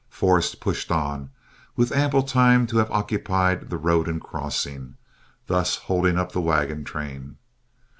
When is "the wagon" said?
6.31-6.83